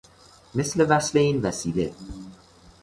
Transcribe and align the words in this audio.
مثل 0.55 0.85
وصل 0.93 1.17
این 1.19 1.41
وسیله 1.41 1.93